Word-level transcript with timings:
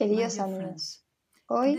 Queridos 0.00 0.38
amigos, 0.38 1.04
hoy 1.46 1.78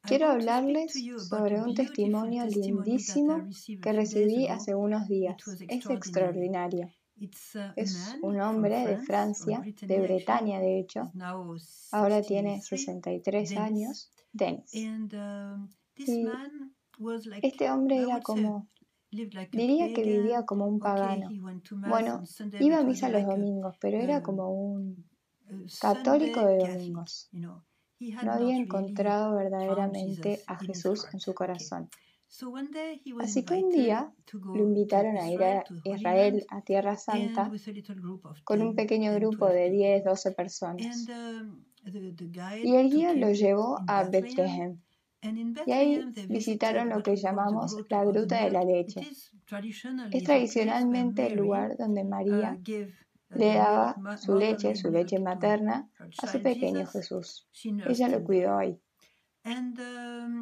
quiero 0.00 0.28
hablarles 0.28 0.94
sobre 1.28 1.60
un 1.60 1.74
testimonio 1.74 2.46
lindísimo 2.46 3.46
que 3.82 3.92
recibí 3.92 4.48
hace 4.48 4.74
unos 4.74 5.06
días. 5.08 5.36
Es 5.68 5.84
extraordinario. 5.90 6.90
Es 7.76 8.16
un 8.22 8.40
hombre 8.40 8.86
de 8.86 8.96
Francia, 8.96 9.60
de 9.62 10.00
Bretaña 10.00 10.58
de 10.58 10.80
hecho. 10.80 11.12
Ahora 11.92 12.22
tiene 12.22 12.62
63 12.62 13.58
años, 13.58 14.10
Denis. 14.32 14.72
Y 15.96 16.26
este 17.42 17.70
hombre 17.70 17.98
era 17.98 18.22
como, 18.22 18.70
diría 19.10 19.92
que 19.92 20.02
vivía 20.02 20.46
como 20.46 20.66
un 20.66 20.78
pagano. 20.78 21.28
Bueno, 21.90 22.22
iba 22.58 22.78
a 22.78 22.84
misa 22.84 23.10
los 23.10 23.26
domingos, 23.26 23.76
pero 23.78 23.98
era 23.98 24.22
como 24.22 24.48
un 24.50 25.04
católico 25.80 26.44
de 26.44 26.58
domingos. 26.58 27.28
No 27.32 28.32
había 28.32 28.56
encontrado 28.56 29.36
verdaderamente 29.36 30.40
a 30.46 30.58
Jesús 30.58 31.06
en 31.12 31.20
su 31.20 31.34
corazón. 31.34 31.88
Así 33.20 33.44
que 33.44 33.54
un 33.54 33.70
día 33.70 34.12
lo 34.32 34.58
invitaron 34.58 35.16
a 35.16 35.30
ir 35.30 35.42
a 35.42 35.64
Israel, 35.84 36.44
a 36.48 36.62
Tierra 36.62 36.96
Santa, 36.96 37.50
con 38.42 38.60
un 38.60 38.74
pequeño 38.74 39.14
grupo 39.14 39.46
de 39.46 39.70
10, 39.70 40.04
12 40.04 40.32
personas. 40.32 41.06
Y 42.62 42.74
el 42.74 42.90
guía 42.90 43.14
lo 43.14 43.30
llevó 43.30 43.78
a 43.86 44.04
Bethlehem. 44.04 44.80
Y 45.66 45.72
ahí 45.72 46.04
visitaron 46.28 46.88
lo 46.88 47.02
que 47.02 47.16
llamamos 47.16 47.76
la 47.88 48.04
Gruta 48.04 48.44
de 48.44 48.50
la 48.50 48.64
Leche. 48.64 49.00
Es 49.00 50.24
tradicionalmente 50.24 51.28
el 51.28 51.36
lugar 51.36 51.76
donde 51.78 52.04
María 52.04 52.58
le 53.36 53.54
daba 53.54 54.16
su 54.16 54.34
leche, 54.36 54.74
su 54.74 54.90
leche 54.90 55.18
materna, 55.18 55.90
a 56.22 56.26
su 56.26 56.42
pequeño 56.42 56.86
Jesús. 56.86 57.48
Ella 57.86 58.08
lo 58.08 58.22
cuidó 58.24 58.56
ahí. 58.56 58.80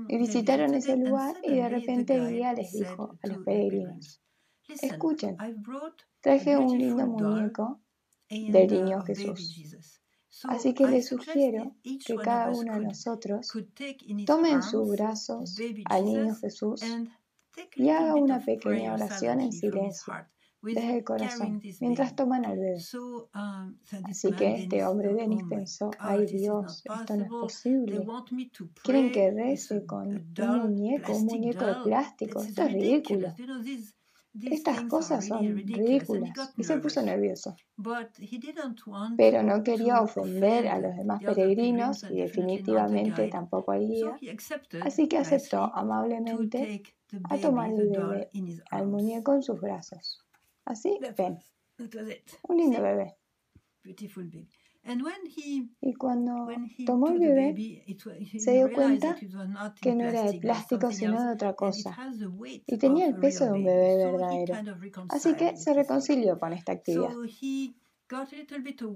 Y 0.09 0.17
visitaron 0.17 0.75
ese 0.75 0.97
lugar 0.97 1.37
y 1.43 1.57
de 1.57 1.69
repente 1.69 2.15
el 2.15 2.29
guía 2.29 2.53
les 2.53 2.73
dijo 2.73 3.19
a 3.23 3.27
los 3.27 3.39
peregrinos, 3.39 4.23
escuchen, 4.81 5.37
traje 6.21 6.57
un 6.57 6.79
lindo 6.79 7.07
muñeco 7.07 7.81
del 8.29 8.71
niño 8.71 9.03
Jesús. 9.03 9.69
Así 10.45 10.73
que 10.73 10.87
les 10.87 11.09
sugiero 11.09 11.77
que 11.83 12.17
cada 12.17 12.51
uno 12.51 12.75
de 12.75 12.81
nosotros 12.81 13.53
tome 14.25 14.51
en 14.51 14.63
sus 14.63 14.89
brazos 14.91 15.57
al 15.85 16.05
niño 16.05 16.35
Jesús 16.37 16.83
y 17.75 17.89
haga 17.91 18.15
una 18.15 18.41
pequeña 18.41 18.95
oración 18.95 19.41
en 19.41 19.53
silencio 19.53 20.15
desde 20.63 20.99
el 20.99 21.05
corazón 21.05 21.61
mientras 21.81 22.15
toman 22.15 22.45
al 22.45 22.59
bebé. 22.59 22.79
Um, 23.35 23.77
Así 24.05 24.33
que 24.33 24.55
este 24.63 24.85
hombre 24.85 25.13
Denis 25.15 25.43
pensó, 25.49 25.91
ay 25.99 26.27
Dios, 26.27 26.83
esto 26.85 27.17
no 27.17 27.25
es 27.25 27.31
posible. 27.31 28.07
Quieren 28.83 29.13
que 29.13 29.31
rece 29.31 29.85
con 29.85 30.09
un 30.09 30.59
muñeco, 30.61 31.17
un 31.17 31.27
muñeco 31.27 31.67
de 31.67 31.75
plástico. 31.85 32.41
Esto 32.43 32.63
es 32.63 32.73
ridículo. 32.73 33.35
Estas 34.41 34.85
cosas 34.85 35.27
son 35.27 35.57
ridículas 35.59 36.55
y 36.57 36.65
se 36.65 36.79
puso 36.79 37.03
nervioso. 37.03 37.55
Pero 39.19 39.43
no 39.43 39.63
quería 39.63 40.01
ofender 40.01 40.69
a 40.69 40.79
los 40.79 40.97
demás 40.97 41.23
peregrinos 41.23 42.05
y 42.05 42.17
definitivamente 42.17 43.29
tampoco 43.29 43.73
al 43.73 43.87
guía, 43.87 44.19
así 44.83 45.07
que 45.07 45.19
aceptó 45.19 45.65
amablemente 45.75 46.83
a 47.25 47.37
tomar 47.37 47.73
el 47.73 47.91
bebé, 47.91 48.31
al 48.71 48.87
muñeco 48.87 49.35
en 49.35 49.43
sus 49.43 49.61
brazos. 49.61 50.25
Así, 50.65 50.99
ven. 51.17 51.39
Un 52.49 52.57
lindo 52.57 52.83
bebé. 52.83 53.17
Y 55.81 55.95
cuando 55.95 56.49
tomó 56.87 57.09
el 57.09 57.19
bebé, 57.19 57.85
se 58.39 58.53
dio 58.53 58.73
cuenta 58.73 59.17
que 59.81 59.95
no 59.95 60.05
era 60.05 60.25
de 60.25 60.39
plástico 60.41 60.91
sino 60.91 61.25
de 61.25 61.33
otra 61.33 61.55
cosa. 61.55 61.97
Y 62.67 62.79
tenía 62.79 63.07
el 63.07 63.17
peso 63.17 63.45
de 63.45 63.53
un 63.53 63.65
bebé 63.65 63.97
verdadero. 63.97 64.55
Así 65.09 65.35
que 65.35 65.57
se 65.57 65.75
reconcilió 65.75 66.39
con 66.39 66.53
esta 66.53 66.73
actividad. 66.73 67.11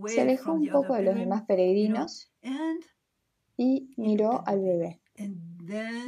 Se 0.06 0.20
alejó 0.20 0.52
un 0.52 0.68
poco 0.68 0.94
de 0.94 1.02
los 1.02 1.14
demás 1.14 1.42
peregrinos 1.42 2.32
y 3.56 3.90
miró 3.96 4.46
al 4.46 4.60
bebé. 4.60 5.00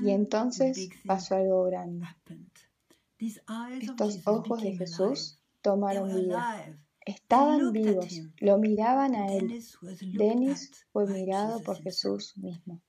Y 0.03 0.11
entonces 0.11 0.89
pasó 1.07 1.37
algo 1.37 1.65
grande. 1.65 2.07
Estos 3.81 4.27
ojos 4.27 4.63
de 4.63 4.77
Jesús 4.77 5.38
tomaron 5.63 6.15
vida. 6.15 6.79
Estaban 7.05 7.73
vivos, 7.73 8.21
lo 8.39 8.59
miraban 8.59 9.15
a 9.15 9.33
él. 9.33 9.63
Denis 10.13 10.87
fue 10.93 11.07
mirado 11.07 11.61
por 11.63 11.81
Jesús 11.83 12.37
mismo. 12.37 12.83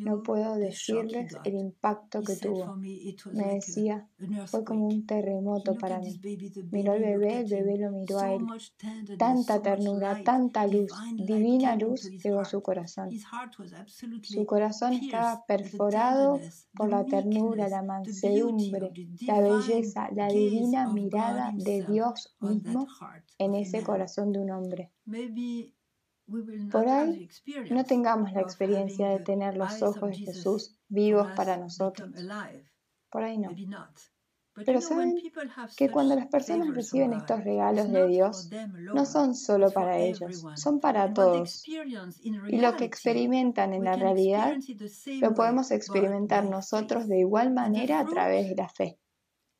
No 0.00 0.24
puedo 0.24 0.56
decirles 0.56 1.36
el 1.44 1.54
impacto 1.54 2.22
que 2.22 2.34
tuvo. 2.34 2.76
Me 3.32 3.54
decía, 3.54 4.08
fue 4.46 4.64
como 4.64 4.88
un 4.88 5.06
terremoto 5.06 5.76
para 5.76 6.00
mí. 6.00 6.20
Miró 6.72 6.92
al 6.92 7.00
bebé, 7.00 7.40
el 7.40 7.46
bebé 7.48 7.78
lo 7.78 7.92
miró 7.92 8.18
a 8.18 8.34
él. 8.34 8.44
Tanta 9.16 9.62
ternura, 9.62 10.20
tanta 10.24 10.66
luz, 10.66 10.92
divina 11.16 11.76
luz 11.76 12.10
llegó 12.10 12.44
su 12.44 12.60
corazón. 12.60 13.10
Su 14.22 14.46
corazón 14.46 14.94
estaba 14.94 15.44
perforado 15.46 16.40
por 16.74 16.88
la 16.88 17.04
ternura, 17.04 17.68
la 17.68 17.82
mansedumbre, 17.82 18.90
la 19.20 19.40
belleza, 19.40 20.08
la 20.12 20.26
divina 20.26 20.92
mirada 20.92 21.52
de 21.54 21.84
Dios 21.86 22.36
mismo 22.40 22.88
en 23.38 23.54
ese 23.54 23.84
corazón 23.84 24.32
de 24.32 24.40
un 24.40 24.50
hombre. 24.50 24.90
Por 26.70 26.88
ahí 26.88 27.28
no 27.70 27.84
tengamos 27.84 28.32
la 28.32 28.40
experiencia 28.40 29.08
de 29.08 29.20
tener 29.20 29.56
los 29.56 29.82
ojos 29.82 30.10
de 30.10 30.16
Jesús 30.16 30.78
vivos 30.88 31.28
para 31.36 31.56
nosotros. 31.56 32.10
Por 33.10 33.22
ahí 33.22 33.38
no. 33.38 33.50
Pero 34.64 34.80
saben 34.80 35.16
que 35.76 35.90
cuando 35.90 36.14
las 36.14 36.28
personas 36.28 36.72
reciben 36.72 37.12
estos 37.12 37.42
regalos 37.42 37.90
de 37.90 38.06
Dios, 38.06 38.50
no 38.94 39.04
son 39.04 39.34
solo 39.34 39.72
para 39.72 39.98
ellos, 39.98 40.44
son 40.54 40.78
para 40.78 41.12
todos. 41.12 41.66
Y 41.66 42.60
lo 42.60 42.76
que 42.76 42.84
experimentan 42.84 43.74
en 43.74 43.84
la 43.84 43.96
realidad, 43.96 44.56
lo 45.20 45.34
podemos 45.34 45.72
experimentar 45.72 46.44
nosotros 46.44 47.08
de 47.08 47.18
igual 47.18 47.52
manera 47.52 47.98
a 47.98 48.06
través 48.06 48.48
de 48.48 48.54
la 48.54 48.68
fe. 48.68 48.98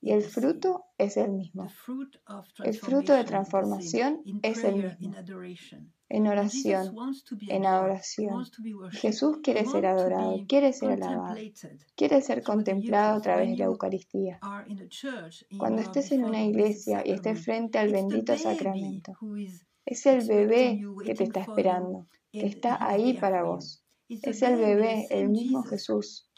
Y 0.04 0.12
el 0.12 0.22
fruto 0.22 0.84
es 0.98 1.16
el 1.16 1.30
mismo. 1.32 1.66
El 2.62 2.74
fruto 2.74 3.14
de 3.14 3.24
transformación 3.24 4.20
es 4.42 4.62
el 4.62 4.74
mismo 4.74 5.14
en 6.10 6.26
oración, 6.28 6.94
en 7.48 7.66
adoración. 7.66 8.44
Jesús 8.92 9.38
quiere 9.42 9.64
ser 9.64 9.86
adorado, 9.86 10.44
quiere 10.46 10.72
ser 10.72 11.02
alabado, 11.02 11.36
quiere 11.96 12.20
ser 12.20 12.42
contemplado 12.42 13.16
a 13.16 13.20
través 13.20 13.50
de 13.50 13.56
la 13.56 13.64
Eucaristía. 13.64 14.38
Cuando 15.58 15.80
estés 15.80 16.12
en 16.12 16.24
una 16.24 16.42
iglesia 16.42 17.02
y 17.04 17.12
estés 17.12 17.42
frente 17.42 17.78
al 17.78 17.90
bendito 17.90 18.36
sacramento, 18.36 19.14
es 19.86 20.06
el 20.06 20.26
bebé 20.28 20.82
que 21.04 21.14
te 21.14 21.24
está 21.24 21.40
esperando, 21.40 22.06
que 22.30 22.46
está 22.46 22.76
ahí 22.86 23.14
para 23.14 23.42
vos. 23.42 23.83
Es 24.08 24.42
el 24.42 24.56
bebé, 24.56 25.06
el 25.10 25.28
mismo 25.30 25.62
Jesús. 25.62 26.28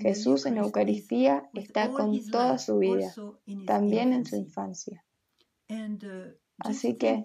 Jesús 0.00 0.46
en 0.46 0.56
la 0.56 0.62
Eucaristía 0.62 1.48
está 1.54 1.90
con 1.90 2.18
toda 2.30 2.58
su 2.58 2.78
vida, 2.78 3.12
también 3.66 4.12
en 4.12 4.24
su 4.24 4.36
infancia. 4.36 5.04
Uh, 5.68 6.34
Así 6.58 6.96
que 6.96 7.22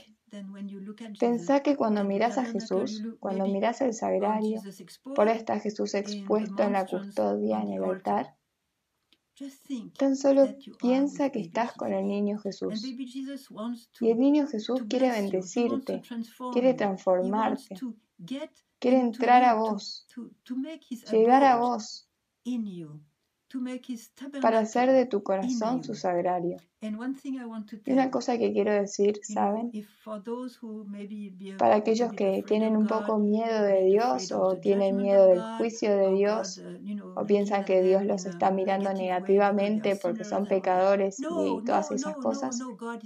Pensá 1.19 1.61
que 1.61 1.77
cuando 1.77 2.03
miras 2.03 2.37
a 2.37 2.43
Jesús, 2.43 3.01
cuando 3.19 3.47
miras 3.47 3.79
el 3.79 3.93
sagrario, 3.93 4.61
por 5.15 5.29
está 5.29 5.59
Jesús 5.59 5.93
expuesto 5.93 6.63
en 6.63 6.73
la 6.73 6.85
custodia 6.85 7.61
en 7.61 7.71
el 7.71 7.83
altar, 7.85 8.35
tan 9.97 10.17
solo 10.17 10.47
piensa 10.79 11.29
que 11.29 11.39
estás 11.39 11.71
con 11.73 11.93
el 11.93 12.07
niño 12.07 12.39
Jesús. 12.39 12.83
Y 14.01 14.09
el 14.09 14.19
niño 14.19 14.47
Jesús 14.47 14.81
quiere 14.89 15.11
bendecirte, 15.11 16.01
quiere 16.51 16.73
transformarte, 16.73 17.75
quiere 18.79 18.99
entrar 18.99 19.43
a 19.43 19.55
vos, 19.55 20.07
llegar 21.11 21.43
a 21.43 21.57
vos 21.57 22.07
para 24.41 24.59
hacer 24.59 24.91
de 24.91 25.05
tu 25.05 25.23
corazón 25.23 25.83
su 25.83 25.95
sagrario. 25.95 26.57
Y 26.79 27.91
una 27.91 28.11
cosa 28.11 28.37
que 28.37 28.53
quiero 28.53 28.71
decir, 28.71 29.19
¿saben? 29.23 29.71
Para 31.57 31.75
aquellos 31.75 32.13
que 32.13 32.43
tienen 32.45 32.77
un 32.77 32.85
poco 32.85 33.17
miedo 33.17 33.63
de 33.63 33.85
Dios 33.85 34.31
o 34.31 34.57
tienen 34.57 34.97
miedo 34.97 35.27
del 35.27 35.41
juicio 35.57 35.95
de 35.95 36.13
Dios 36.13 36.59
uh, 36.59 37.19
o 37.19 37.25
piensan 37.25 37.65
que 37.65 37.81
Dios 37.81 38.03
los 38.05 38.25
está 38.25 38.51
mirando 38.51 38.93
negativamente 38.93 39.95
porque 39.95 40.23
son 40.23 40.45
pecadores 40.45 41.19
y 41.19 41.23
todas 41.65 41.89
esas 41.91 42.15
cosas. 42.17 42.59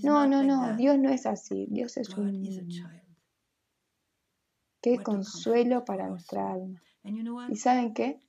No, 0.03 0.27
no, 0.27 0.43
no, 0.43 0.75
Dios 0.75 0.97
no 0.97 1.09
es 1.09 1.25
así. 1.25 1.67
Dios 1.69 1.95
es 1.95 2.09
un 2.17 2.41
Qué 4.81 4.97
consuelo 4.97 5.85
para 5.85 6.07
nuestra 6.07 6.51
alma. 6.51 6.81
¿Y 7.49 7.55
saben 7.55 7.93
qué? 7.93 8.19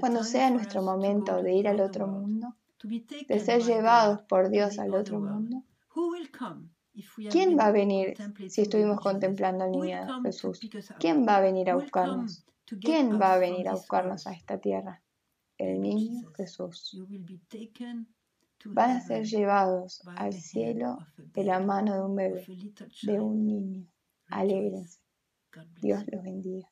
cuando 0.00 0.22
sea 0.22 0.50
nuestro 0.50 0.82
momento 0.82 1.42
de 1.42 1.54
ir 1.54 1.66
al 1.66 1.80
otro 1.80 2.06
mundo, 2.06 2.54
de 2.82 3.40
ser 3.40 3.62
llevados 3.62 4.20
por 4.22 4.50
Dios 4.50 4.78
al 4.78 4.94
otro 4.94 5.18
mundo, 5.18 5.64
¿Quién 7.30 7.58
va 7.58 7.66
a 7.66 7.72
venir 7.72 8.14
si 8.48 8.62
estuvimos 8.62 9.00
contemplando 9.00 9.64
al 9.64 9.72
niño 9.72 10.22
Jesús? 10.22 10.60
¿Quién 10.98 11.26
va 11.26 11.36
a 11.36 11.40
venir 11.40 11.70
a 11.70 11.74
buscarnos? 11.74 12.46
¿Quién 12.80 13.20
va 13.20 13.34
a 13.34 13.38
venir 13.38 13.68
a 13.68 13.74
buscarnos 13.74 14.26
a 14.26 14.32
esta 14.32 14.58
tierra? 14.58 15.02
El 15.58 15.80
niño 15.80 16.30
Jesús. 16.36 16.98
Van 18.64 18.90
a 18.90 19.00
ser 19.00 19.24
llevados 19.24 20.02
al 20.16 20.32
cielo 20.32 20.98
de 21.16 21.44
la 21.44 21.60
mano 21.60 21.94
de 21.94 22.00
un 22.02 22.16
bebé, 22.16 22.46
de 23.02 23.20
un 23.20 23.46
niño. 23.46 23.86
Alégrense. 24.28 25.05
Dios 25.82 26.04
los 26.12 26.22
bendiga. 26.22 26.68